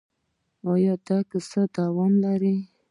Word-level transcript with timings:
دا 1.05 1.17
کیسه 1.29 1.61
لا 1.63 1.71
دوام 1.75 2.13
لري. 2.23 2.55